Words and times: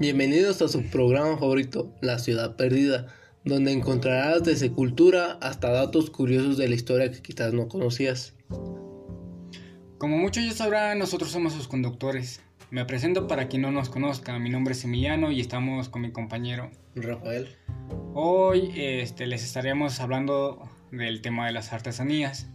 Bienvenidos 0.00 0.60
a 0.60 0.66
su 0.66 0.82
programa 0.82 1.38
favorito, 1.38 1.94
La 2.02 2.18
Ciudad 2.18 2.56
Perdida, 2.56 3.06
donde 3.44 3.70
encontrarás 3.70 4.42
desde 4.42 4.72
cultura 4.72 5.38
hasta 5.40 5.70
datos 5.70 6.10
curiosos 6.10 6.56
de 6.58 6.68
la 6.68 6.74
historia 6.74 7.12
que 7.12 7.22
quizás 7.22 7.52
no 7.52 7.68
conocías. 7.68 8.34
Como 9.98 10.18
muchos 10.18 10.44
ya 10.44 10.50
sabrán, 10.50 10.98
nosotros 10.98 11.30
somos 11.30 11.52
sus 11.52 11.68
conductores. 11.68 12.40
Me 12.72 12.84
presento 12.84 13.28
para 13.28 13.46
quien 13.46 13.62
no 13.62 13.70
nos 13.70 13.88
conozca, 13.88 14.36
mi 14.40 14.50
nombre 14.50 14.72
es 14.72 14.82
Emiliano 14.82 15.30
y 15.30 15.40
estamos 15.40 15.88
con 15.88 16.02
mi 16.02 16.10
compañero 16.10 16.72
Rafael. 16.96 17.56
Hoy 18.14 18.72
este, 18.74 19.28
les 19.28 19.44
estaremos 19.44 20.00
hablando 20.00 20.68
del 20.90 21.22
tema 21.22 21.46
de 21.46 21.52
las 21.52 21.72
artesanías. 21.72 22.48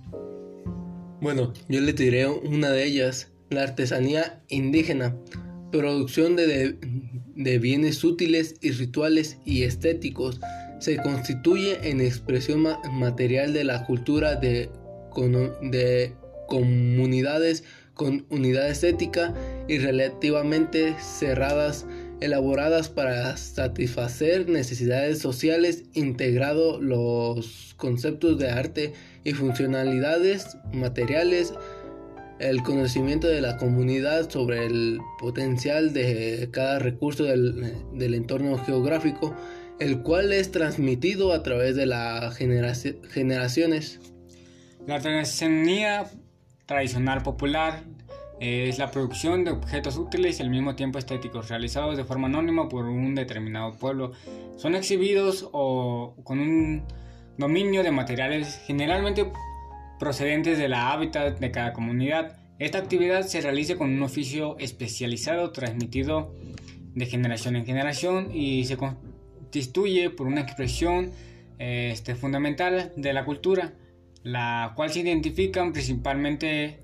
Bueno, 1.21 1.53
yo 1.69 1.79
les 1.79 1.95
diré 1.95 2.27
una 2.27 2.69
de 2.69 2.83
ellas, 2.83 3.31
la 3.49 3.63
artesanía 3.63 4.43
indígena, 4.49 5.15
producción 5.71 6.35
de, 6.35 6.47
de 6.47 6.88
bienes 7.39 8.03
útiles 8.03 8.55
y 8.61 8.71
rituales 8.71 9.37
y 9.45 9.63
estéticos, 9.63 10.39
se 10.79 10.97
constituye 10.97 11.89
en 11.89 12.01
expresión 12.01 12.65
material 12.91 13.53
de 13.53 13.63
la 13.63 13.85
cultura 13.85 14.35
de, 14.35 14.69
de 15.61 16.13
comunidades 16.47 17.63
con 17.93 18.25
unidad 18.29 18.69
estética 18.69 19.33
y 19.67 19.77
relativamente 19.77 20.95
cerradas, 21.01 21.85
elaboradas 22.21 22.87
para 22.87 23.35
satisfacer 23.35 24.47
necesidades 24.47 25.19
sociales, 25.19 25.83
integrado 25.93 26.79
los 26.79 27.75
conceptos 27.77 28.39
de 28.39 28.51
arte 28.51 28.93
y 29.25 29.33
funcionalidades 29.33 30.57
materiales, 30.71 31.53
el 32.39 32.63
conocimiento 32.63 33.27
de 33.27 33.41
la 33.41 33.57
comunidad 33.57 34.29
sobre 34.29 34.65
el 34.65 34.99
potencial 35.19 35.93
de 35.93 36.49
cada 36.51 36.79
recurso 36.79 37.23
del, 37.23 37.75
del 37.93 38.13
entorno 38.13 38.57
geográfico, 38.57 39.35
el 39.79 40.01
cual 40.01 40.33
es 40.33 40.51
transmitido 40.51 41.33
a 41.33 41.43
través 41.43 41.75
de 41.75 41.85
las 41.85 42.35
generaciones. 42.35 43.99
La 44.87 44.95
artesanía 44.95 46.09
tradicional 46.65 47.23
popular 47.23 47.83
es 48.39 48.77
la 48.79 48.89
producción 48.89 49.43
de 49.43 49.51
objetos 49.51 49.97
útiles 49.97 50.39
y 50.39 50.43
al 50.43 50.49
mismo 50.49 50.75
tiempo 50.75 50.97
estéticos 50.97 51.49
realizados 51.49 51.97
de 51.97 52.05
forma 52.05 52.27
anónima 52.27 52.69
por 52.69 52.85
un 52.85 53.15
determinado 53.15 53.73
pueblo. 53.73 54.13
Son 54.55 54.75
exhibidos 54.75 55.49
o 55.51 56.15
con 56.23 56.39
un 56.39 56.83
dominio 57.37 57.83
de 57.83 57.91
materiales 57.91 58.61
generalmente 58.65 59.31
procedentes 59.99 60.57
de 60.57 60.69
la 60.69 60.91
hábitat 60.91 61.39
de 61.39 61.51
cada 61.51 61.73
comunidad. 61.73 62.38
Esta 62.59 62.77
actividad 62.77 63.25
se 63.25 63.39
realiza 63.39 63.77
con 63.77 63.89
un 63.89 64.03
oficio 64.03 64.57
especializado 64.59 65.51
transmitido 65.51 66.35
de 66.93 67.05
generación 67.05 67.55
en 67.55 67.65
generación 67.65 68.35
y 68.35 68.65
se 68.65 68.75
constituye 68.75 70.09
por 70.09 70.27
una 70.27 70.41
expresión 70.41 71.11
este, 71.57 72.15
fundamental 72.15 72.91
de 72.97 73.13
la 73.13 73.23
cultura, 73.23 73.75
la 74.23 74.73
cual 74.75 74.89
se 74.89 74.99
identifican 74.99 75.71
principalmente 75.71 76.81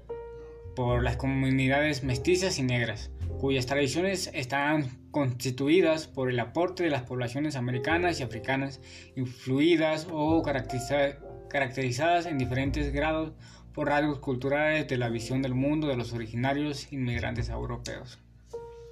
por 0.77 1.03
las 1.03 1.17
comunidades 1.17 2.05
mestizas 2.05 2.57
y 2.57 2.63
negras, 2.63 3.11
cuyas 3.41 3.65
tradiciones 3.65 4.31
están 4.33 5.09
constituidas 5.11 6.07
por 6.07 6.29
el 6.29 6.39
aporte 6.39 6.83
de 6.83 6.89
las 6.89 7.03
poblaciones 7.03 7.57
americanas 7.57 8.21
y 8.21 8.23
africanas, 8.23 8.79
influidas 9.17 10.07
o 10.09 10.41
caracterizadas 10.41 12.27
en 12.27 12.37
diferentes 12.37 12.93
grados 12.93 13.33
por 13.75 13.89
rasgos 13.89 14.19
culturales 14.19 14.87
de 14.87 14.97
la 14.97 15.09
visión 15.09 15.41
del 15.41 15.53
mundo 15.53 15.87
de 15.87 15.97
los 15.97 16.13
originarios 16.13 16.91
inmigrantes 16.91 17.49
europeos. 17.49 18.17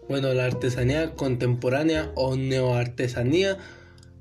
Bueno, 0.10 0.34
la 0.34 0.46
artesanía 0.46 1.16
contemporánea 1.16 2.12
o 2.16 2.36
neoartesanía 2.36 3.58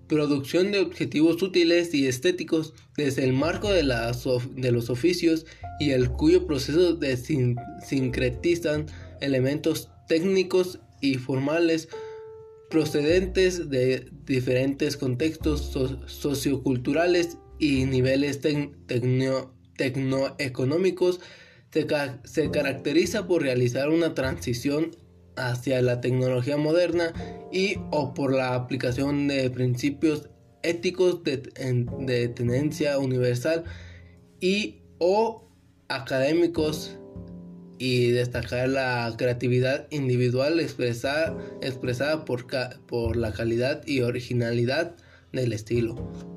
producción 0.07 0.73
de 0.73 0.81
objetivos 0.81 1.43
útiles 1.43 1.95
y 1.95 2.07
estéticos 2.07 2.75
desde 2.97 3.25
el 3.25 3.33
marco 3.33 3.73
de, 3.73 3.83
los 3.83 4.91
oficios 4.91 5.47
y 5.81 5.91
el 5.91 6.11
cuyo 6.11 6.47
proceso 6.47 6.95
de 6.95 7.17
sincretizan 7.17 8.87
elementos 9.21 9.89
técnicos 10.09 10.81
y 11.01 11.15
formales 11.15 11.89
procedentes 12.69 13.71
de 13.71 14.11
diferentes 14.27 14.97
contextos 14.97 15.73
socioculturales 16.07 17.39
y 17.59 17.87
niveles 17.87 18.41
tecnoeconómicos 19.83 21.19
se, 21.73 22.51
caracteriza 22.51 23.27
por 23.27 23.43
realizar 23.43 23.89
una 23.89 24.15
transición 24.15 24.95
hacia 25.37 25.83
la 25.83 26.01
tecnología 26.01 26.57
moderna 26.57 27.13
y 27.51 27.79
o 27.91 28.15
por 28.15 28.33
la 28.33 28.55
aplicación 28.55 29.27
de 29.27 29.51
principios 29.51 30.29
éticos 30.63 31.25
de, 31.25 31.39
de 32.01 32.29
tenencia 32.29 32.99
universal 32.99 33.65
y 34.41 34.83
o 34.99 35.49
académicos 35.89 36.97
y 37.79 38.13
destacar 38.13 38.69
la 38.69 39.13
creatividad 39.19 39.89
individual 39.91 40.61
expresada, 40.61 41.37
expresada 41.61 42.25
por, 42.25 42.47
por 42.87 43.17
la 43.17 43.33
calidad 43.33 43.85
y 43.85 44.03
originalidad 44.03 44.95
del 45.33 45.53
estilo. 45.53 45.95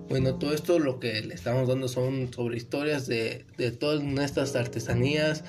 Bueno, 0.09 0.35
todo 0.35 0.53
esto 0.53 0.79
lo 0.79 0.99
que 0.99 1.21
le 1.21 1.33
estamos 1.33 1.67
dando 1.67 1.87
son 1.87 2.31
sobre 2.33 2.57
historias 2.57 3.07
de, 3.07 3.45
de 3.57 3.71
todas 3.71 4.03
nuestras 4.03 4.55
artesanías, 4.55 5.43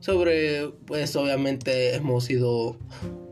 sobre, 0.00 0.68
pues 0.86 1.16
obviamente 1.16 1.94
hemos 1.94 2.24
sido 2.24 2.78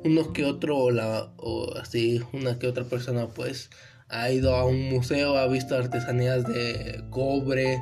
unos 0.04 0.28
que 0.28 0.44
otro 0.44 0.78
o, 0.78 0.90
la, 0.90 1.32
o 1.36 1.74
así, 1.76 2.20
una 2.32 2.58
que 2.58 2.66
otra 2.66 2.84
persona 2.84 3.28
pues 3.28 3.70
ha 4.08 4.30
ido 4.30 4.54
a 4.54 4.64
un 4.64 4.88
museo, 4.90 5.36
ha 5.36 5.46
visto 5.46 5.76
artesanías 5.76 6.46
de 6.46 7.04
cobre, 7.10 7.80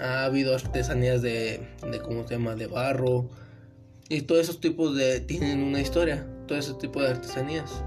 ha 0.00 0.24
habido 0.24 0.54
artesanías 0.54 1.22
de, 1.22 1.66
de 1.90 2.00
¿cómo 2.00 2.26
se 2.26 2.34
llama?, 2.34 2.54
de 2.54 2.66
barro. 2.66 3.30
Y 4.08 4.22
todos 4.22 4.42
esos 4.42 4.60
tipos 4.60 4.96
de, 4.96 5.20
tienen 5.20 5.62
una 5.62 5.80
historia, 5.80 6.26
todo 6.46 6.58
ese 6.58 6.74
tipo 6.74 7.02
de 7.02 7.08
artesanías. 7.08 7.82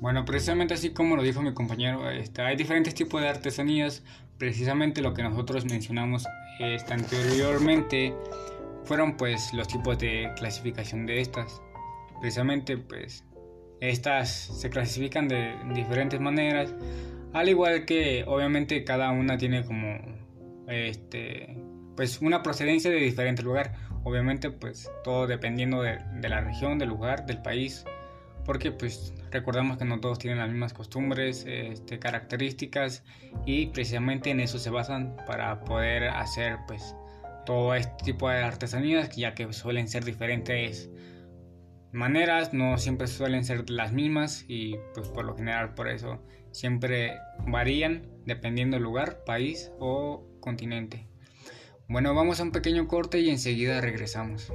Bueno, 0.00 0.24
precisamente 0.26 0.74
así 0.74 0.90
como 0.90 1.16
lo 1.16 1.22
dijo 1.22 1.40
mi 1.40 1.54
compañero, 1.54 2.10
este, 2.10 2.42
hay 2.42 2.56
diferentes 2.56 2.94
tipos 2.94 3.20
de 3.22 3.28
artesanías. 3.28 4.02
Precisamente 4.38 5.00
lo 5.00 5.14
que 5.14 5.22
nosotros 5.22 5.64
mencionamos 5.64 6.26
este, 6.60 6.92
anteriormente 6.92 8.14
fueron 8.84 9.16
pues 9.16 9.52
los 9.54 9.66
tipos 9.68 9.98
de 9.98 10.30
clasificación 10.36 11.06
de 11.06 11.22
estas. 11.22 11.62
Precisamente 12.20 12.76
pues 12.76 13.24
estas 13.80 14.30
se 14.30 14.68
clasifican 14.68 15.28
de 15.28 15.54
diferentes 15.74 16.20
maneras, 16.20 16.74
al 17.32 17.48
igual 17.48 17.86
que 17.86 18.24
obviamente 18.26 18.84
cada 18.84 19.10
una 19.10 19.38
tiene 19.38 19.64
como 19.64 19.98
este 20.68 21.56
pues 21.96 22.20
una 22.20 22.42
procedencia 22.42 22.90
de 22.90 22.98
diferente 22.98 23.42
lugar. 23.42 23.74
Obviamente 24.04 24.50
pues 24.50 24.90
todo 25.02 25.26
dependiendo 25.26 25.80
de, 25.80 25.98
de 26.20 26.28
la 26.28 26.42
región, 26.42 26.78
del 26.78 26.90
lugar, 26.90 27.24
del 27.24 27.40
país 27.40 27.86
porque 28.46 28.70
pues 28.70 29.12
recordamos 29.32 29.76
que 29.76 29.84
no 29.84 30.00
todos 30.00 30.18
tienen 30.18 30.38
las 30.38 30.48
mismas 30.48 30.72
costumbres, 30.72 31.44
este, 31.46 31.98
características 31.98 33.02
y 33.44 33.66
precisamente 33.66 34.30
en 34.30 34.40
eso 34.40 34.58
se 34.58 34.70
basan 34.70 35.16
para 35.26 35.60
poder 35.64 36.04
hacer 36.04 36.58
pues 36.68 36.94
todo 37.44 37.74
este 37.74 38.04
tipo 38.04 38.30
de 38.30 38.38
artesanías 38.38 39.14
ya 39.16 39.34
que 39.34 39.52
suelen 39.52 39.88
ser 39.88 40.04
diferentes 40.04 40.88
maneras, 41.92 42.54
no 42.54 42.78
siempre 42.78 43.08
suelen 43.08 43.44
ser 43.44 43.68
las 43.68 43.92
mismas 43.92 44.44
y 44.48 44.76
pues 44.94 45.08
por 45.08 45.24
lo 45.24 45.36
general 45.36 45.74
por 45.74 45.88
eso 45.88 46.22
siempre 46.52 47.18
varían 47.46 48.06
dependiendo 48.24 48.76
del 48.76 48.84
lugar, 48.84 49.24
país 49.24 49.72
o 49.78 50.24
continente. 50.40 51.06
Bueno, 51.88 52.14
vamos 52.14 52.40
a 52.40 52.42
un 52.44 52.52
pequeño 52.52 52.88
corte 52.88 53.20
y 53.20 53.30
enseguida 53.30 53.80
regresamos. 53.80 54.52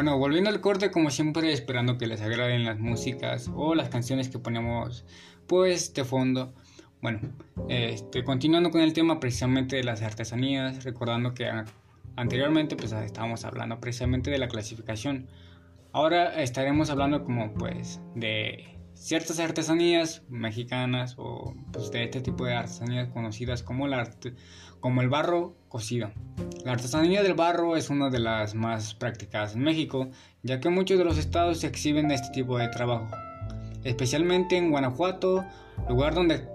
Bueno, 0.00 0.16
volviendo 0.16 0.48
al 0.48 0.62
corte, 0.62 0.90
como 0.90 1.10
siempre, 1.10 1.52
esperando 1.52 1.98
que 1.98 2.06
les 2.06 2.22
agraden 2.22 2.64
las 2.64 2.78
músicas 2.78 3.50
o 3.54 3.74
las 3.74 3.90
canciones 3.90 4.30
que 4.30 4.38
ponemos, 4.38 5.04
pues, 5.46 5.92
de 5.92 6.06
fondo. 6.06 6.54
Bueno, 7.02 7.20
este, 7.68 8.24
continuando 8.24 8.70
con 8.70 8.80
el 8.80 8.94
tema 8.94 9.20
precisamente 9.20 9.76
de 9.76 9.84
las 9.84 10.00
artesanías, 10.00 10.84
recordando 10.84 11.34
que 11.34 11.50
anteriormente, 12.16 12.76
pues, 12.76 12.92
estábamos 12.92 13.44
hablando 13.44 13.78
precisamente 13.78 14.30
de 14.30 14.38
la 14.38 14.48
clasificación. 14.48 15.28
Ahora 15.92 16.40
estaremos 16.40 16.88
hablando 16.88 17.22
como, 17.22 17.52
pues, 17.52 18.00
de 18.14 18.79
ciertas 19.00 19.40
artesanías 19.40 20.22
mexicanas 20.28 21.14
o 21.16 21.54
pues, 21.72 21.90
de 21.90 22.04
este 22.04 22.20
tipo 22.20 22.44
de 22.44 22.54
artesanías 22.54 23.08
conocidas 23.08 23.62
como, 23.62 23.88
la 23.88 24.10
como 24.78 25.00
el 25.00 25.08
barro 25.08 25.56
cocido. 25.68 26.10
La 26.64 26.72
artesanía 26.72 27.22
del 27.22 27.34
barro 27.34 27.76
es 27.76 27.88
una 27.88 28.10
de 28.10 28.18
las 28.18 28.54
más 28.54 28.94
practicadas 28.94 29.54
en 29.54 29.62
México, 29.62 30.10
ya 30.42 30.60
que 30.60 30.68
muchos 30.68 30.98
de 30.98 31.04
los 31.04 31.16
estados 31.16 31.60
se 31.60 31.66
exhiben 31.66 32.10
este 32.10 32.28
tipo 32.32 32.58
de 32.58 32.68
trabajo, 32.68 33.08
especialmente 33.84 34.58
en 34.58 34.70
Guanajuato, 34.70 35.46
lugar 35.88 36.14
donde 36.14 36.46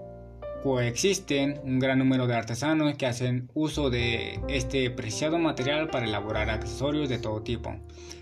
coexisten 0.62 1.60
un 1.64 1.80
gran 1.80 1.98
número 1.98 2.28
de 2.28 2.36
artesanos 2.36 2.94
que 2.94 3.06
hacen 3.06 3.50
uso 3.54 3.90
de 3.90 4.40
este 4.48 4.88
preciado 4.90 5.38
material 5.38 5.88
para 5.90 6.06
elaborar 6.06 6.48
accesorios 6.50 7.08
de 7.08 7.18
todo 7.18 7.42
tipo, 7.42 7.74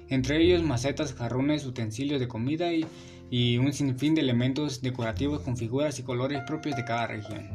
entre 0.09 0.43
ellos 0.43 0.63
macetas, 0.63 1.13
jarrones, 1.13 1.67
utensilios 1.67 2.21
de 2.21 2.29
comida 2.29 2.73
y 2.73 2.87
y 3.31 3.59
un 3.59 3.73
sinfín 3.73 4.15
de 4.15 4.21
elementos 4.21 4.83
decorativos 4.83 5.43
con 5.43 5.57
figuras 5.57 5.99
y 5.99 6.03
colores 6.03 6.43
propios 6.47 6.77
de 6.77 6.85
cada 6.85 7.07
región. 7.09 7.49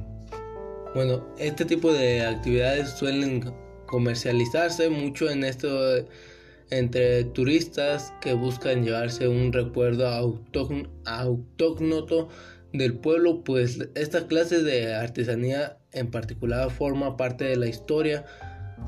Bueno, 0.95 1.25
este 1.37 1.65
tipo 1.65 1.93
de 1.93 2.25
actividades 2.25 2.89
suelen 2.91 3.53
comercializarse 3.85 4.89
mucho 4.89 5.29
en 5.29 5.43
esto 5.43 5.69
entre 6.71 7.23
turistas 7.25 8.13
que 8.21 8.33
buscan 8.33 8.83
llevarse 8.83 9.27
un 9.27 9.51
recuerdo 9.53 10.07
autóctono 11.05 12.27
del 12.73 12.93
pueblo, 12.95 13.43
pues 13.43 13.89
esta 13.95 14.27
clase 14.27 14.61
de 14.61 14.93
artesanía 14.93 15.77
en 15.91 16.11
particular 16.11 16.69
forma 16.69 17.17
parte 17.17 17.45
de 17.45 17.55
la 17.55 17.67
historia 17.67 18.25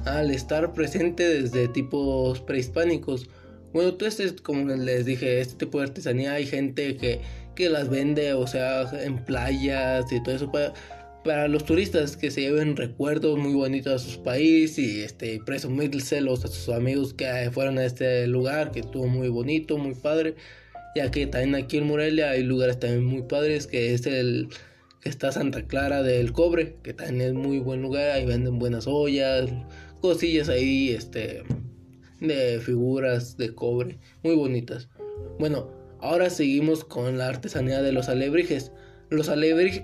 al 0.06 0.32
estar 0.32 0.74
presente 0.74 1.28
desde 1.28 1.68
tipos 1.68 2.42
prehispánicos 2.42 3.30
bueno, 3.74 3.90
entonces, 3.90 4.34
como 4.42 4.68
les 4.74 5.06
dije, 5.06 5.40
este 5.40 5.66
tipo 5.66 5.80
de 5.80 5.86
artesanía 5.86 6.34
hay 6.34 6.46
gente 6.46 6.98
que, 6.98 7.22
que 7.56 7.70
las 7.70 7.90
vende, 7.90 8.34
o 8.34 8.48
sea, 8.48 8.90
en 9.04 9.24
playas 9.24 10.12
y 10.12 10.22
todo 10.22 10.36
eso 10.36 10.52
para, 10.52 10.74
para 11.24 11.48
los 11.48 11.66
turistas 11.66 12.18
que 12.18 12.32
se 12.32 12.42
lleven 12.42 12.76
recuerdos 12.76 13.38
muy 13.38 13.54
bonitos 13.54 13.94
a 13.94 14.12
su 14.12 14.24
país 14.24 14.78
y 14.78 15.02
este, 15.02 15.40
presumírselos 15.46 16.44
a 16.46 16.48
sus 16.48 16.70
amigos 16.70 17.14
que 17.14 17.50
fueron 17.52 17.78
a 17.78 17.86
este 17.86 18.28
lugar, 18.28 18.72
que 18.72 18.82
estuvo 18.82 19.08
muy 19.08 19.30
bonito, 19.30 19.78
muy 19.78 19.94
padre. 19.94 20.36
Ya 20.96 21.10
que 21.10 21.26
también 21.26 21.56
aquí 21.56 21.78
en 21.78 21.88
Morelia 21.88 22.32
hay 22.32 22.44
lugares 22.44 22.80
también 22.80 23.06
muy 23.06 23.22
padres, 23.24 23.68
que 23.68 23.94
es 23.94 24.06
el 24.06 24.50
que 25.02 25.10
está 25.10 25.32
Santa 25.32 25.64
Clara 25.64 26.04
del 26.04 26.34
Cobre, 26.34 26.76
que 26.84 26.94
también 26.94 27.22
es 27.22 27.34
muy 27.34 27.60
buen 27.60 27.82
lugar, 27.82 28.12
ahí 28.12 28.26
venden 28.26 28.60
buenas 28.60 28.88
ollas, 28.88 29.50
cosillas 30.02 30.50
ahí, 30.50 30.90
este 30.90 31.44
de 32.22 32.60
figuras 32.60 33.36
de 33.36 33.54
cobre 33.54 33.98
muy 34.24 34.36
bonitas. 34.36 34.88
Bueno, 35.40 35.70
ahora 36.00 36.30
seguimos 36.30 36.86
con 36.86 37.18
la 37.18 37.28
artesanía 37.28 37.82
de 37.82 37.92
los 37.92 38.08
alebrijes. 38.08 38.72
Los, 39.10 39.30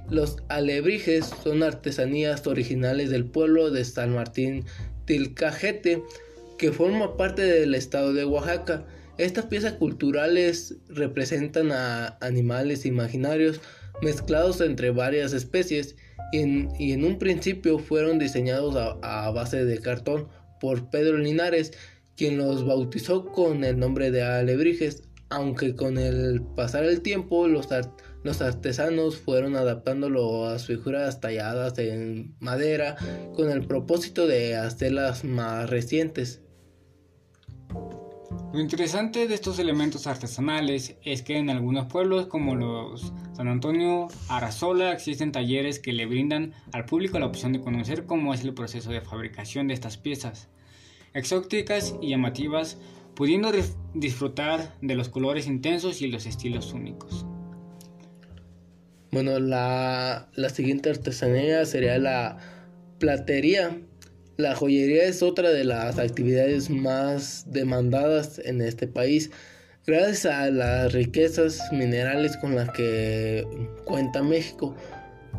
los 0.10 0.38
alebrijes 0.48 1.34
son 1.44 1.64
artesanías 1.64 2.48
originales 2.48 3.10
del 3.10 3.26
pueblo 3.26 3.72
de 3.72 3.84
San 3.84 4.14
Martín 4.14 4.64
Tilcajete, 5.06 6.04
que 6.58 6.72
forma 6.72 7.18
parte 7.18 7.42
del 7.42 7.76
estado 7.76 8.14
de 8.14 8.24
Oaxaca. 8.24 8.86
Estas 9.18 9.46
piezas 9.48 9.74
culturales 9.74 10.76
representan 10.90 11.72
a 11.72 12.18
animales 12.22 12.86
imaginarios 12.86 13.60
mezclados 14.02 14.62
entre 14.62 14.92
varias 14.92 15.34
especies 15.34 15.96
y 16.32 16.92
en, 16.92 17.04
un 17.04 17.18
principio 17.18 17.80
fueron 17.80 18.20
diseñados 18.20 18.76
a 19.02 19.32
base 19.32 19.66
de 19.66 19.80
cartón 19.80 20.28
por 20.60 20.90
Pedro 20.90 21.18
Linares 21.18 21.74
quien 22.18 22.38
los 22.38 22.66
bautizó 22.66 23.28
con 23.28 23.64
el 23.64 23.78
nombre 23.78 24.10
de 24.10 24.24
alebrijes, 24.24 25.04
aunque 25.30 25.76
con 25.76 25.98
el 25.98 26.42
pasar 26.42 26.84
el 26.84 27.02
tiempo 27.02 27.48
los, 27.48 27.72
artesanos 28.42 29.18
fueron 29.18 29.56
adaptándolo 29.56 30.46
a 30.46 30.58
figuras 30.58 31.22
talladas 31.22 31.78
en 31.78 32.36
madera 32.40 32.98
con 33.36 33.50
el 33.52 33.66
propósito 33.66 34.26
de 34.26 34.56
hacerlas 34.56 35.24
más 35.24 35.70
recientes. 35.70 36.42
Lo 38.54 38.62
interesante 38.62 39.28
de 39.28 39.36
estos 39.36 39.60
elementos 39.60 40.08
artesanales 40.08 40.96
es 41.04 41.22
que 41.22 41.38
en 41.38 41.50
algunos 41.50 41.86
pueblos 41.86 42.28
como 42.28 42.56
los 42.56 43.14
San 43.34 43.48
Antonio 43.50 44.08
Arazola 44.30 44.92
existen 44.92 45.32
talleres 45.32 45.80
que 45.80 45.94
le 45.94 46.06
brindan 46.08 46.54
al 46.72 46.86
público 46.86 47.20
la 47.20 47.28
opción 47.28 47.54
de 47.54 47.62
conocer 47.62 48.06
cómo 48.06 48.34
es 48.34 48.44
el 48.44 48.54
proceso 48.54 48.90
de 48.90 49.02
fabricación 49.02 49.68
de 49.68 49.76
estas 49.76 49.98
piezas 49.98 50.50
exóticas 51.18 51.96
y 52.02 52.10
llamativas, 52.10 52.78
pudiendo 53.16 53.52
disfrutar 53.94 54.76
de 54.82 54.96
los 54.96 55.10
colores 55.10 55.48
intensos 55.48 56.02
y 56.02 56.08
los 56.08 56.26
estilos 56.26 56.74
únicos. 56.74 57.26
Bueno, 59.12 59.40
la, 59.40 60.30
la 60.36 60.50
siguiente 60.50 60.90
artesanía 60.90 61.66
sería 61.66 61.98
la 61.98 62.38
platería. 63.00 63.82
La 64.38 64.56
joyería 64.56 65.06
es 65.06 65.24
otra 65.24 65.50
de 65.50 65.64
las 65.64 65.98
actividades 65.98 66.70
más 66.70 67.52
demandadas 67.52 68.40
en 68.44 68.62
este 68.62 68.88
país. 68.88 69.32
Gracias 69.88 70.26
a 70.26 70.52
las 70.52 70.94
riquezas 70.94 71.62
minerales 71.72 72.38
con 72.38 72.56
las 72.56 72.70
que 72.72 73.48
cuenta 73.86 74.22
México, 74.22 74.76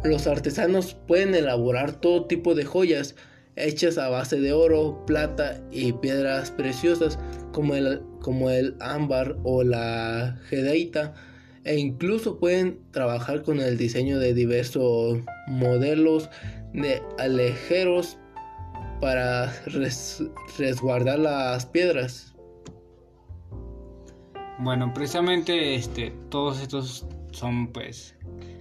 los 0.04 0.26
artesanos 0.26 0.94
pueden 0.94 1.34
elaborar 1.34 2.00
todo 2.00 2.26
tipo 2.26 2.54
de 2.54 2.64
joyas, 2.64 3.14
hechas 3.58 3.98
a 3.98 4.08
base 4.08 4.40
de 4.40 4.52
oro, 4.52 5.04
plata 5.06 5.60
y 5.70 5.92
piedras 5.92 6.50
preciosas 6.50 7.18
como 7.52 7.74
el, 7.74 8.02
como 8.20 8.50
el 8.50 8.76
ámbar 8.80 9.36
o 9.42 9.62
la 9.62 10.38
jedeita 10.48 11.14
e 11.64 11.76
incluso 11.78 12.38
pueden 12.38 12.80
trabajar 12.92 13.42
con 13.42 13.60
el 13.60 13.76
diseño 13.76 14.18
de 14.18 14.32
diversos 14.32 15.18
modelos 15.48 16.30
de 16.72 17.02
alejeros 17.18 18.18
para 19.00 19.52
resguardar 20.58 21.18
las 21.18 21.66
piedras. 21.66 22.34
Bueno, 24.58 24.92
precisamente 24.94 25.74
este, 25.74 26.12
todos 26.30 26.60
estos 26.60 27.06
son 27.32 27.72
pues 27.72 28.16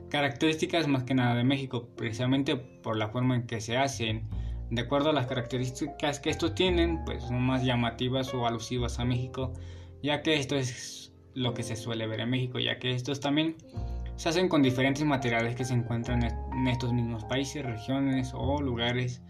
características 0.09 0.87
más 0.87 1.03
que 1.03 1.15
nada 1.15 1.35
de 1.35 1.43
México, 1.43 1.87
precisamente 1.95 2.55
por 2.55 2.97
la 2.97 3.09
forma 3.09 3.35
en 3.35 3.47
que 3.47 3.61
se 3.61 3.77
hacen 3.77 4.23
de 4.69 4.81
acuerdo 4.81 5.09
a 5.09 5.13
las 5.13 5.27
características 5.27 6.19
que 6.19 6.29
estos 6.29 6.55
tienen, 6.55 7.03
pues 7.05 7.23
son 7.23 7.41
más 7.41 7.63
llamativas 7.63 8.33
o 8.33 8.45
alusivas 8.45 8.99
a 8.99 9.05
México, 9.05 9.53
ya 10.03 10.21
que 10.21 10.35
esto 10.35 10.55
es 10.55 11.13
lo 11.33 11.53
que 11.53 11.63
se 11.63 11.75
suele 11.75 12.07
ver 12.07 12.21
en 12.21 12.29
México, 12.29 12.59
ya 12.59 12.79
que 12.79 12.91
estos 12.91 13.19
también 13.19 13.55
se 14.15 14.29
hacen 14.29 14.49
con 14.49 14.63
diferentes 14.63 15.05
materiales 15.05 15.55
que 15.55 15.63
se 15.63 15.73
encuentran 15.73 16.23
en 16.23 16.67
estos 16.67 16.91
mismos 16.91 17.23
países, 17.25 17.63
regiones 17.63 18.31
o 18.33 18.61
lugares, 18.61 19.21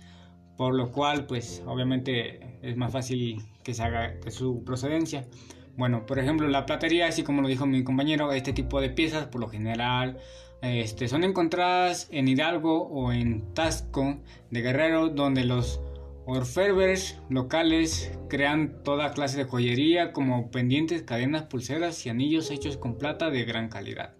por 0.58 0.74
lo 0.74 0.91
cual 0.91 1.25
pues 1.25 1.62
obviamente 1.67 2.58
es 2.62 2.77
más 2.77 2.91
fácil 2.91 3.41
que 3.63 3.74
se 3.74 3.84
haga 3.84 4.15
su 4.29 4.63
procedencia. 4.63 5.27
Bueno, 5.75 6.08
por 6.08 6.17
ejemplo, 6.17 6.48
la 6.48 6.65
platería, 6.65 7.08
así 7.08 7.22
como 7.22 7.44
lo 7.44 7.48
dijo 7.48 7.67
mi 7.67 7.84
compañero, 7.84 8.32
este 8.32 8.53
tipo 8.53 8.82
de 8.82 8.89
piezas 8.89 9.27
por 9.27 9.41
lo 9.41 9.48
general 9.48 10.17
este, 10.61 11.07
son 11.07 11.23
encontradas 11.23 12.07
en 12.11 12.27
Hidalgo 12.27 12.83
o 12.87 13.11
en 13.11 13.53
Tasco 13.53 14.17
de 14.49 14.61
Guerrero, 14.61 15.09
donde 15.09 15.43
los 15.43 15.79
orfebres 16.25 17.19
locales 17.29 18.11
crean 18.27 18.83
toda 18.83 19.13
clase 19.13 19.37
de 19.37 19.43
joyería 19.45 20.11
como 20.11 20.51
pendientes, 20.51 21.03
cadenas, 21.03 21.43
pulseras 21.43 22.05
y 22.05 22.09
anillos 22.09 22.51
hechos 22.51 22.77
con 22.77 22.97
plata 22.97 23.29
de 23.29 23.45
gran 23.45 23.69
calidad. 23.69 24.15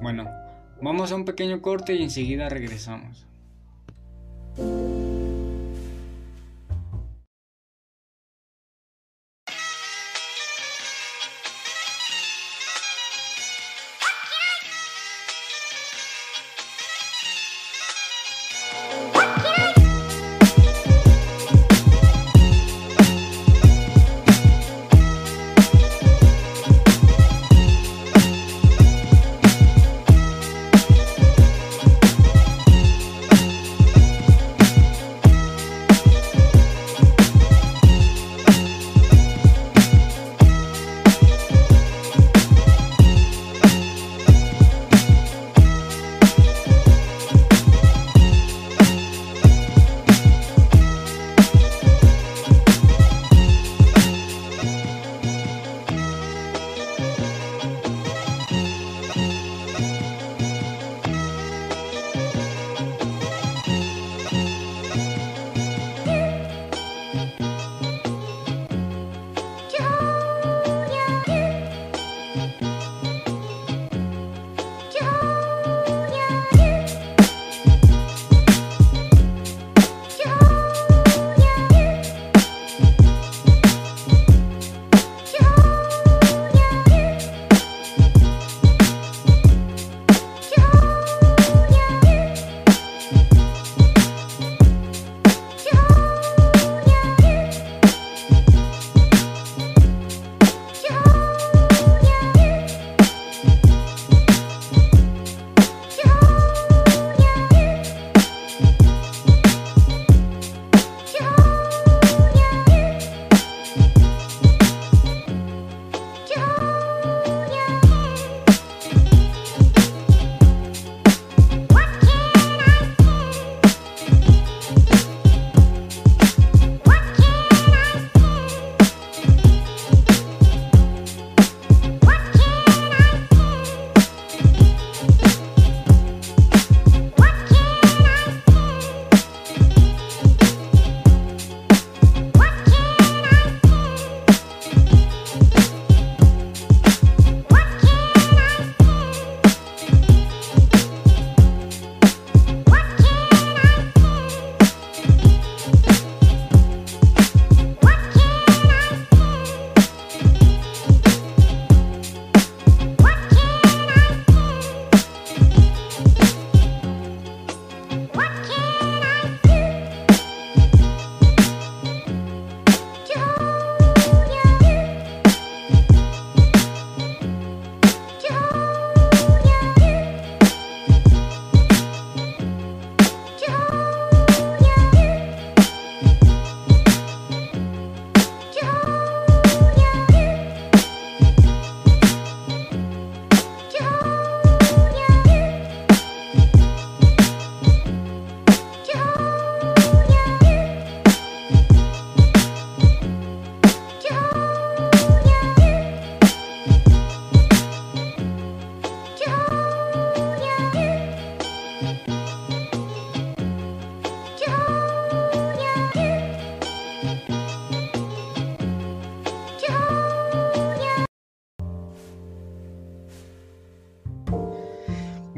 Bueno, 0.00 0.30
vamos 0.80 1.12
a 1.12 1.16
un 1.16 1.24
pequeño 1.24 1.60
corte 1.60 1.94
y 1.94 2.02
enseguida 2.02 2.48
regresamos. 2.48 3.26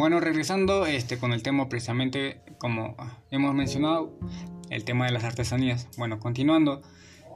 Bueno, 0.04 0.20
regresando 0.20 0.84
este, 0.84 1.16
con 1.16 1.32
el 1.32 1.42
tema 1.42 1.70
precisamente 1.70 2.42
como 2.58 2.94
hemos 3.30 3.54
mencionado, 3.54 4.12
el 4.68 4.84
tema 4.84 5.06
de 5.06 5.12
las 5.12 5.24
artesanías. 5.24 5.88
Bueno, 5.96 6.20
continuando, 6.20 6.82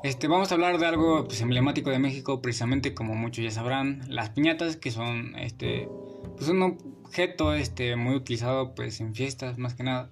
este, 0.05 0.29
vamos 0.29 0.51
a 0.51 0.57
hablar 0.57 0.77
de 0.77 0.85
algo 0.85 1.27
pues, 1.27 1.41
emblemático 1.41 1.89
de 1.89 1.99
México, 1.99 2.43
precisamente 2.43 2.93
como 2.93 3.15
muchos 3.15 3.43
ya 3.43 3.51
sabrán, 3.51 4.03
las 4.09 4.29
piñatas, 4.29 4.77
que 4.77 4.91
son 4.91 5.35
este, 5.39 5.89
pues, 6.37 6.51
un 6.51 6.61
objeto 6.61 7.55
este, 7.55 7.97
muy 7.97 8.17
utilizado 8.17 8.75
pues, 8.75 9.01
en 9.01 9.15
fiestas 9.15 9.57
más 9.57 9.73
que 9.73 9.85
nada 9.85 10.11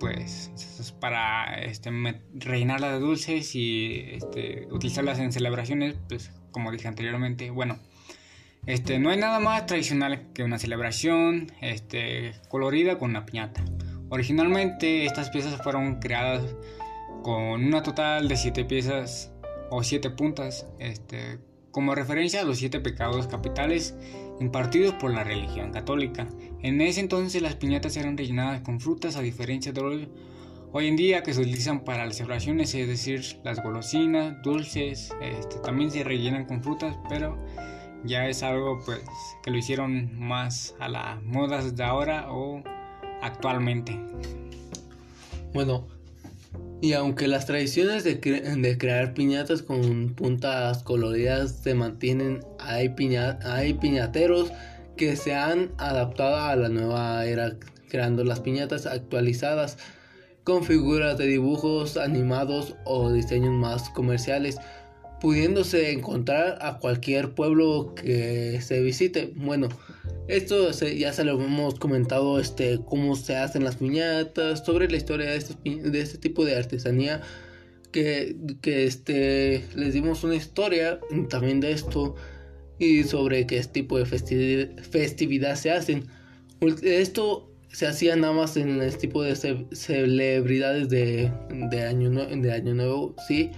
pues 0.00 0.50
para 0.98 1.62
este, 1.62 1.90
rellenarla 2.32 2.90
de 2.90 3.00
dulces 3.00 3.54
y 3.54 4.00
este, 4.12 4.66
utilizarlas 4.70 5.18
en 5.18 5.30
celebraciones, 5.30 5.94
pues 6.08 6.32
como 6.52 6.72
dije 6.72 6.88
anteriormente, 6.88 7.50
bueno, 7.50 7.78
este, 8.66 8.98
no 8.98 9.10
hay 9.10 9.18
nada 9.18 9.40
más 9.40 9.66
tradicional 9.66 10.32
que 10.34 10.42
una 10.42 10.58
celebración 10.58 11.52
este, 11.60 12.32
colorida 12.48 12.98
con 12.98 13.10
una 13.10 13.24
piñata. 13.24 13.64
Originalmente 14.08 15.04
estas 15.04 15.30
piezas 15.30 15.60
fueron 15.62 16.00
creadas 16.00 16.42
con 17.22 17.64
una 17.64 17.82
total 17.82 18.28
de 18.28 18.36
7 18.36 18.64
piezas 18.64 19.32
o 19.70 19.82
7 19.82 20.10
puntas, 20.10 20.66
este, 20.78 21.38
como 21.70 21.94
referencia 21.94 22.40
a 22.40 22.44
los 22.44 22.58
7 22.58 22.80
pecados 22.80 23.26
capitales 23.26 23.96
impartidos 24.40 24.94
por 24.94 25.12
la 25.12 25.24
religión 25.24 25.72
católica. 25.72 26.28
En 26.62 26.80
ese 26.80 27.00
entonces 27.00 27.42
las 27.42 27.56
piñatas 27.56 27.96
eran 27.96 28.16
rellenadas 28.16 28.60
con 28.60 28.80
frutas 28.80 29.16
a 29.16 29.22
diferencia 29.22 29.72
de 29.72 29.80
hoy, 29.80 30.08
hoy 30.72 30.88
en 30.88 30.96
día 30.96 31.22
que 31.22 31.34
se 31.34 31.40
utilizan 31.40 31.80
para 31.84 32.06
las 32.06 32.16
celebraciones, 32.16 32.74
es 32.74 32.88
decir, 32.88 33.22
las 33.44 33.62
golosinas, 33.62 34.42
dulces, 34.42 35.14
este, 35.20 35.58
también 35.58 35.90
se 35.90 36.04
rellenan 36.04 36.44
con 36.44 36.62
frutas, 36.62 36.96
pero 37.08 37.38
ya 38.06 38.28
es 38.28 38.42
algo 38.42 38.80
pues 38.84 39.00
que 39.42 39.50
lo 39.50 39.58
hicieron 39.58 40.18
más 40.18 40.74
a 40.78 40.88
las 40.88 41.22
modas 41.22 41.76
de 41.76 41.84
ahora 41.84 42.32
o 42.32 42.62
actualmente. 43.22 43.98
Bueno, 45.52 45.86
y 46.82 46.92
aunque 46.92 47.26
las 47.26 47.46
tradiciones 47.46 48.04
de, 48.04 48.16
de, 48.16 48.78
crear 48.78 49.14
piñatas 49.14 49.62
con 49.62 50.14
puntas 50.14 50.82
coloridas 50.82 51.52
se 51.62 51.74
mantienen, 51.74 52.44
hay, 52.58 52.94
hay 53.44 53.74
piñateros 53.74 54.52
que 54.96 55.16
se 55.16 55.34
han 55.34 55.72
adaptado 55.78 56.36
a 56.36 56.56
la 56.56 56.68
nueva 56.68 57.24
era 57.24 57.56
creando 57.88 58.24
las 58.24 58.40
piñatas 58.40 58.86
actualizadas 58.86 59.78
con 60.44 60.64
figuras 60.64 61.18
de 61.18 61.26
dibujos 61.26 61.96
animados 61.96 62.76
o 62.84 63.10
diseños 63.12 63.52
más 63.52 63.90
comerciales, 63.90 64.58
pudiéndose 65.20 65.92
encontrar 65.92 66.58
a 66.60 66.78
cualquier 66.78 67.34
pueblo 67.34 67.94
que 67.94 68.60
se 68.60 68.80
visite. 68.80 69.32
Bueno, 69.34 69.68
esto 70.28 70.70
ya 70.72 71.12
se 71.12 71.24
lo 71.24 71.40
hemos 71.40 71.78
comentado, 71.78 72.38
este, 72.40 72.80
cómo 72.84 73.16
se 73.16 73.36
hacen 73.36 73.64
las 73.64 73.76
piñatas, 73.76 74.64
sobre 74.64 74.90
la 74.90 74.96
historia 74.96 75.30
de 75.30 75.36
este, 75.36 75.54
de 75.64 76.00
este 76.00 76.18
tipo 76.18 76.44
de 76.44 76.56
artesanía, 76.56 77.22
que, 77.92 78.36
que 78.60 78.84
este, 78.86 79.64
les 79.74 79.94
dimos 79.94 80.24
una 80.24 80.34
historia 80.34 81.00
también 81.30 81.60
de 81.60 81.72
esto 81.72 82.14
y 82.78 83.04
sobre 83.04 83.46
qué 83.46 83.62
tipo 83.62 83.98
de 83.98 84.04
festividad, 84.06 85.54
se 85.54 85.70
hacen. 85.70 86.06
Esto 86.82 87.50
se 87.72 87.86
hacía 87.86 88.16
nada 88.16 88.32
más 88.32 88.56
en 88.56 88.82
este 88.82 89.06
tipo 89.06 89.22
de 89.22 89.36
celebridades 89.72 90.88
de, 90.88 91.30
de, 91.70 91.82
año, 91.82 92.10
de 92.10 92.52
año 92.52 92.74
nuevo, 92.74 93.14
sí, 93.28 93.50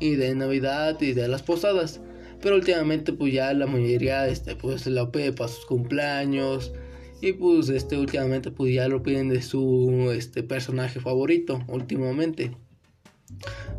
y 0.00 0.16
de 0.16 0.34
Navidad 0.34 1.00
y 1.00 1.12
de 1.12 1.28
las 1.28 1.42
posadas. 1.42 2.00
Pero 2.40 2.56
últimamente 2.56 3.12
pues 3.12 3.32
ya 3.32 3.52
la 3.54 3.66
mayoría 3.66 4.28
este 4.28 4.54
pues 4.56 4.86
la 4.86 5.10
pide 5.10 5.32
para 5.32 5.48
sus 5.48 5.64
cumpleaños 5.66 6.72
y 7.20 7.32
pues 7.32 7.68
este 7.70 7.96
últimamente 7.96 8.50
pues 8.50 8.74
ya 8.74 8.86
lo 8.88 9.02
piden 9.02 9.30
de 9.30 9.40
su 9.40 10.10
este 10.14 10.42
personaje 10.42 11.00
favorito 11.00 11.62
últimamente. 11.68 12.52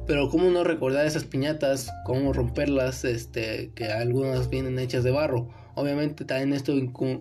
Pero 0.08 0.30
cómo 0.30 0.49
no 0.49 0.63
recordar 0.63 1.06
esas 1.06 1.23
piñatas, 1.23 1.91
cómo 2.06 2.34
romperlas, 2.34 3.06
este 3.06 3.71
que 3.75 3.86
algunas 3.86 4.49
vienen 4.49 4.80
hechas 4.80 5.04
de 5.04 5.12
barro. 5.12 5.49
Obviamente 5.75 6.25
también 6.25 6.54
esto 6.54 6.73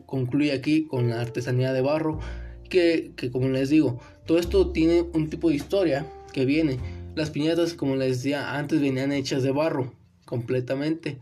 concluye 0.06 0.52
aquí 0.52 0.86
con 0.86 1.10
la 1.10 1.20
artesanía 1.20 1.72
de 1.72 1.82
barro 1.82 2.20
que, 2.68 3.12
que 3.16 3.30
como 3.30 3.48
les 3.48 3.68
digo, 3.68 4.00
todo 4.26 4.38
esto 4.38 4.70
tiene 4.70 5.04
un 5.12 5.28
tipo 5.28 5.50
de 5.50 5.56
historia 5.56 6.06
que 6.32 6.44
viene. 6.44 6.78
Las 7.14 7.30
piñatas, 7.30 7.74
como 7.74 7.96
les 7.96 8.18
decía, 8.18 8.56
antes 8.56 8.80
venían 8.80 9.12
hechas 9.12 9.42
de 9.42 9.52
barro 9.52 9.92
completamente. 10.24 11.18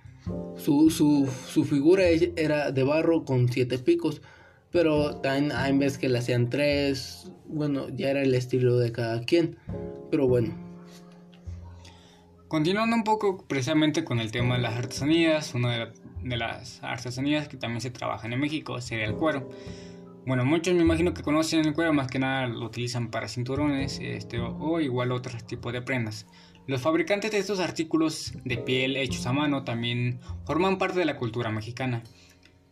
Su, 0.57 0.91
su, 0.91 1.29
su, 1.49 1.65
figura 1.65 2.05
era 2.07 2.71
de 2.71 2.83
barro 2.85 3.25
con 3.25 3.49
siete 3.49 3.79
picos, 3.79 4.23
pero 4.71 5.17
también 5.17 5.53
hay 5.53 5.77
veces 5.77 5.99
que 5.99 6.09
le 6.09 6.19
hacían 6.19 6.49
tres. 6.49 7.31
Bueno, 7.47 7.89
ya 7.89 8.11
era 8.11 8.23
el 8.23 8.35
estilo 8.35 8.79
de 8.79 8.93
cada 8.93 9.21
quien, 9.23 9.57
pero 10.11 10.29
bueno. 10.29 10.55
Continuando 12.53 12.95
un 12.95 13.03
poco 13.03 13.45
precisamente 13.49 14.05
con 14.05 14.21
el 14.21 14.31
tema 14.31 14.57
de 14.57 14.61
las 14.61 14.77
artesanías, 14.77 15.55
una 15.55 15.91
de, 16.23 16.37
las 16.37 16.83
artesanías 16.83 17.49
que 17.49 17.57
también 17.57 17.81
se 17.81 17.91
trabajan 17.91 18.33
en 18.35 18.41
México 18.41 18.79
sería 18.81 19.07
el 19.07 19.15
cuero. 19.15 19.49
Bueno, 20.25 20.45
muchos 20.45 20.75
me 20.75 20.83
imagino 20.83 21.15
que 21.15 21.23
conocen 21.23 21.67
el 21.67 21.75
cuero, 21.75 21.93
más 21.93 22.07
que 22.07 22.21
nada 22.21 22.47
lo 22.47 22.67
utilizan 22.67 23.11
para 23.11 23.29
cinturones 23.29 23.99
este, 24.01 24.39
o 24.39 24.81
igual 24.81 25.11
otros 25.11 25.45
tipos 25.47 25.73
de 25.73 25.83
prendas. 25.83 26.27
Los 26.69 26.81
fabricantes 26.81 27.33
de 27.33 27.39
estos 27.39 27.59
artículos 27.59 28.33
de 28.45 28.57
piel 28.57 28.97
hechos 28.97 29.27
a 29.27 29.33
mano 29.33 29.65
también 29.65 30.21
forman 30.45 30.79
parte 30.79 31.01
de 31.01 31.07
la 31.07 31.17
cultura 31.17 31.51
mexicana, 31.51 32.05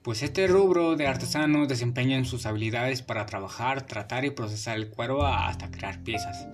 pues 0.02 0.22
este 0.22 0.46
rubro 0.46 0.94
de 0.94 1.08
artesanos 1.08 1.66
desempeñan 1.66 2.24
sus 2.24 2.46
habilidades 2.46 3.02
para 3.02 3.26
trabajar, 3.26 3.84
tratar 3.84 4.24
y 4.24 4.30
procesar 4.30 4.76
el 4.76 4.88
cuero 4.88 5.26
hasta 5.26 5.72
crear 5.72 6.04
piezas 6.04 6.46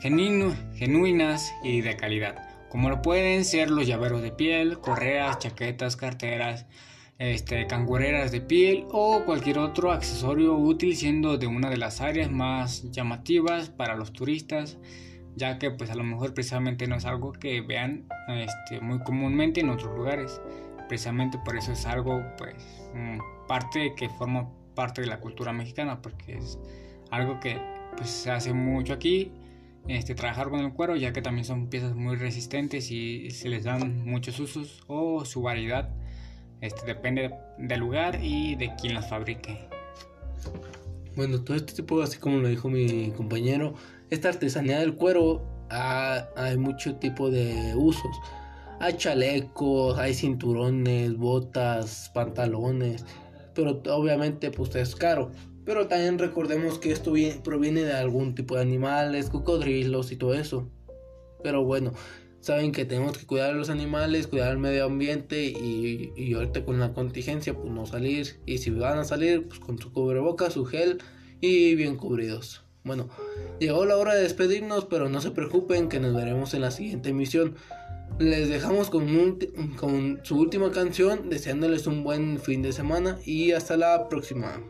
genuinas 0.00 1.52
y 1.62 1.82
de 1.82 1.96
calidad, 1.96 2.36
como 2.70 2.88
lo 2.88 3.02
pueden 3.02 3.44
ser 3.44 3.70
los 3.70 3.86
llaveros 3.86 4.22
de 4.22 4.32
piel, 4.32 4.78
correas, 4.78 5.38
chaquetas, 5.38 5.96
carteras, 5.96 6.66
este, 7.20 7.68
cangureras 7.68 8.32
de 8.32 8.40
piel 8.40 8.86
o 8.90 9.24
cualquier 9.24 9.58
otro 9.58 9.92
accesorio 9.92 10.56
útil 10.56 10.96
siendo 10.96 11.38
de 11.38 11.46
una 11.46 11.70
de 11.70 11.76
las 11.76 12.00
áreas 12.00 12.32
más 12.32 12.90
llamativas 12.90 13.70
para 13.70 13.94
los 13.94 14.12
turistas 14.12 14.78
ya 15.36 15.58
que 15.58 15.70
pues 15.70 15.90
a 15.90 15.94
lo 15.94 16.04
mejor 16.04 16.34
precisamente 16.34 16.86
no 16.86 16.96
es 16.96 17.04
algo 17.04 17.32
que 17.32 17.60
vean 17.60 18.06
este, 18.28 18.80
muy 18.80 19.00
comúnmente 19.00 19.60
en 19.60 19.70
otros 19.70 19.96
lugares. 19.96 20.40
Precisamente 20.88 21.38
por 21.44 21.56
eso 21.56 21.72
es 21.72 21.86
algo 21.86 22.22
pues 22.36 22.54
mm, 22.94 23.18
parte 23.46 23.94
que 23.96 24.08
forma 24.08 24.50
parte 24.74 25.00
de 25.00 25.06
la 25.06 25.20
cultura 25.20 25.52
mexicana, 25.52 26.00
porque 26.02 26.36
es 26.36 26.58
algo 27.10 27.40
que 27.40 27.58
pues 27.96 28.10
se 28.10 28.30
hace 28.30 28.52
mucho 28.52 28.92
aquí, 28.92 29.32
este, 29.88 30.14
trabajar 30.14 30.50
con 30.50 30.60
el 30.60 30.72
cuero, 30.72 30.96
ya 30.96 31.12
que 31.12 31.22
también 31.22 31.44
son 31.44 31.68
piezas 31.68 31.94
muy 31.94 32.16
resistentes 32.16 32.90
y 32.90 33.30
se 33.30 33.48
les 33.48 33.64
dan 33.64 34.04
muchos 34.04 34.38
usos 34.40 34.82
o 34.86 35.24
su 35.24 35.42
variedad. 35.42 35.90
Este, 36.60 36.84
depende 36.86 37.30
del 37.58 37.80
lugar 37.80 38.18
y 38.22 38.54
de 38.56 38.74
quién 38.80 38.94
las 38.94 39.08
fabrique. 39.08 39.68
Bueno, 41.16 41.42
todo 41.42 41.56
este 41.56 41.72
tipo, 41.74 42.00
así 42.02 42.18
como 42.18 42.38
lo 42.38 42.48
dijo 42.48 42.68
mi 42.68 43.10
compañero, 43.12 43.74
esta 44.10 44.28
artesanía 44.28 44.78
del 44.78 44.94
cuero 44.94 45.46
hay 45.70 46.56
mucho 46.56 46.96
tipo 46.96 47.30
de 47.30 47.74
usos. 47.76 48.16
Hay 48.80 48.94
chalecos, 48.94 49.98
hay 49.98 50.14
cinturones, 50.14 51.16
botas, 51.16 52.10
pantalones, 52.14 53.04
pero 53.54 53.82
obviamente 53.90 54.50
pues 54.50 54.74
es 54.74 54.94
caro. 54.96 55.30
Pero 55.64 55.86
también 55.86 56.18
recordemos 56.18 56.78
que 56.78 56.90
esto 56.90 57.12
proviene 57.44 57.82
de 57.82 57.92
algún 57.92 58.34
tipo 58.34 58.56
de 58.56 58.62
animales, 58.62 59.28
cocodrilos 59.28 60.10
y 60.12 60.16
todo 60.16 60.34
eso. 60.34 60.68
Pero 61.42 61.64
bueno, 61.64 61.92
saben 62.40 62.72
que 62.72 62.84
tenemos 62.84 63.18
que 63.18 63.26
cuidar 63.26 63.50
a 63.50 63.54
los 63.54 63.70
animales, 63.70 64.26
cuidar 64.26 64.52
el 64.52 64.58
medio 64.58 64.84
ambiente 64.84 65.44
y, 65.44 66.12
y 66.16 66.34
ahorita 66.34 66.64
con 66.64 66.80
la 66.80 66.92
contingencia 66.92 67.54
pues 67.54 67.70
no 67.72 67.86
salir. 67.86 68.40
Y 68.46 68.58
si 68.58 68.70
van 68.70 68.98
a 68.98 69.04
salir 69.04 69.46
pues 69.48 69.60
con 69.60 69.78
su 69.78 69.92
cubrebocas, 69.92 70.54
su 70.54 70.64
gel 70.64 70.98
y 71.40 71.74
bien 71.74 71.96
cubridos. 71.96 72.64
Bueno, 72.82 73.10
llegó 73.58 73.84
la 73.84 73.96
hora 73.96 74.14
de 74.14 74.22
despedirnos, 74.22 74.86
pero 74.86 75.08
no 75.08 75.20
se 75.20 75.30
preocupen 75.30 75.88
que 75.88 76.00
nos 76.00 76.14
veremos 76.14 76.54
en 76.54 76.62
la 76.62 76.70
siguiente 76.70 77.10
emisión. 77.10 77.56
Les 78.18 78.48
dejamos 78.48 78.90
con, 78.90 79.38
con 79.76 80.20
su 80.22 80.38
última 80.38 80.70
canción, 80.70 81.28
deseándoles 81.28 81.86
un 81.86 82.02
buen 82.02 82.38
fin 82.38 82.62
de 82.62 82.72
semana 82.72 83.18
y 83.24 83.52
hasta 83.52 83.76
la 83.76 84.08
próxima. 84.08 84.62